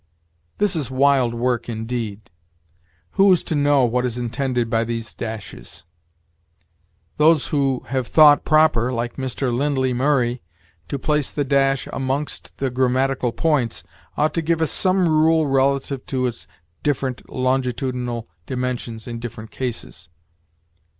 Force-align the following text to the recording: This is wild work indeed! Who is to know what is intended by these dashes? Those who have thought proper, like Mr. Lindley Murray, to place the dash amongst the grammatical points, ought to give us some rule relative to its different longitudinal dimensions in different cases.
This 0.57 0.75
is 0.75 0.89
wild 0.89 1.35
work 1.35 1.69
indeed! 1.69 2.31
Who 3.11 3.31
is 3.31 3.43
to 3.43 3.53
know 3.53 3.85
what 3.85 4.03
is 4.03 4.17
intended 4.17 4.67
by 4.67 4.83
these 4.83 5.13
dashes? 5.13 5.83
Those 7.17 7.49
who 7.49 7.83
have 7.89 8.07
thought 8.07 8.43
proper, 8.43 8.91
like 8.91 9.17
Mr. 9.17 9.55
Lindley 9.55 9.93
Murray, 9.93 10.41
to 10.87 10.97
place 10.97 11.29
the 11.29 11.43
dash 11.43 11.85
amongst 11.93 12.57
the 12.57 12.71
grammatical 12.71 13.31
points, 13.31 13.83
ought 14.17 14.33
to 14.33 14.41
give 14.41 14.59
us 14.59 14.71
some 14.71 15.07
rule 15.07 15.45
relative 15.45 16.03
to 16.07 16.25
its 16.25 16.47
different 16.81 17.29
longitudinal 17.31 18.27
dimensions 18.47 19.05
in 19.07 19.19
different 19.19 19.51
cases. 19.51 20.09